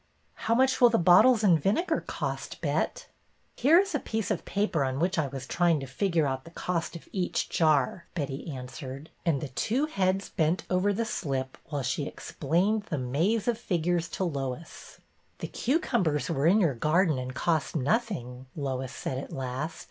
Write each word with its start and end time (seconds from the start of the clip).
"How 0.47 0.55
much 0.55 0.81
will 0.81 0.89
the 0.89 0.97
bottles 0.97 1.43
and 1.43 1.61
vinegar 1.61 2.01
cost. 2.07 2.59
Bet?"" 2.59 3.05
Here 3.55 3.79
is^a 3.79 4.03
piece 4.03 4.31
of 4.31 4.45
paper 4.45 4.83
on 4.83 4.97
which 4.97 5.19
I 5.19 5.27
was 5.27 5.45
try 5.45 5.69
ing 5.69 5.79
to 5.79 5.85
figure 5.85 6.25
out 6.25 6.43
the 6.43 6.49
cost 6.49 6.95
of 6.95 7.07
each 7.11 7.49
jar," 7.49 8.07
Betty 8.15 8.49
an 8.49 8.65
swered, 8.65 9.09
and 9.27 9.41
the 9.41 9.49
two 9.49 9.85
heads 9.85 10.29
bent 10.29 10.63
over 10.71 10.91
the 10.91 11.05
slip 11.05 11.55
76 11.69 11.69
BETTY 11.69 11.69
BAIRD'S 11.69 11.69
VENTURES 11.69 11.71
while 11.71 11.83
she 11.83 12.07
explained 12.07 12.83
the 12.89 12.97
maze 12.97 13.47
of 13.47 13.57
figures 13.59 14.09
to 14.09 14.23
Lois.'' 14.23 14.99
The 15.37 15.47
cucumbers 15.47 16.31
were 16.31 16.47
in 16.47 16.59
your 16.59 16.73
garden 16.73 17.19
and 17.19 17.35
cost 17.35 17.75
nothing/' 17.75 18.45
Lois 18.55 18.91
said 18.91 19.19
at 19.19 19.31
last. 19.31 19.79